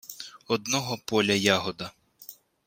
[0.47, 1.91] Одного поля ягода.